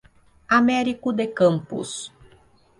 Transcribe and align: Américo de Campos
Américo 0.59 1.13
de 1.13 1.27
Campos 1.27 2.11